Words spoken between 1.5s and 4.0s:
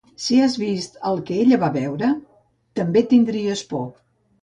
va veure també tindries por